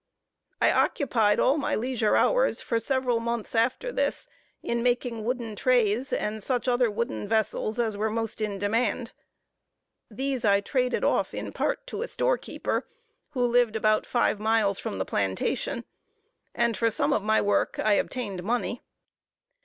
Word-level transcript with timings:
I 0.59 0.71
occupied 0.71 1.39
all 1.39 1.59
my 1.59 1.75
leisure 1.75 2.15
hours, 2.15 2.59
for 2.59 2.79
several 2.79 3.19
months 3.19 3.53
after 3.53 3.91
this, 3.91 4.27
in 4.63 4.81
making 4.81 5.23
wooden 5.23 5.55
trays, 5.55 6.11
and 6.11 6.41
such 6.41 6.67
other 6.67 6.89
wooden 6.89 7.27
vessels 7.27 7.77
as 7.77 7.95
were 7.95 8.09
most 8.09 8.41
in 8.41 8.57
demand. 8.57 9.11
These 10.09 10.43
I 10.43 10.59
traded 10.59 11.03
off, 11.03 11.35
in 11.35 11.51
part, 11.53 11.85
to 11.85 12.01
a 12.01 12.07
store 12.07 12.39
keeper, 12.39 12.87
who 13.33 13.45
lived 13.45 13.75
about 13.75 14.07
five 14.07 14.39
miles 14.39 14.79
from 14.79 14.97
the 14.97 15.05
plantation; 15.05 15.83
and 16.55 16.75
for 16.75 16.89
some 16.89 17.13
of 17.13 17.21
my 17.21 17.39
work 17.39 17.77
I 17.77 17.93
obtained 17.93 18.41
money. 18.41 18.81